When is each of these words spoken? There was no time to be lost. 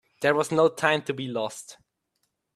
There 0.21 0.33
was 0.33 0.51
no 0.51 0.67
time 0.67 1.03
to 1.03 1.13
be 1.13 1.27
lost. 1.27 1.77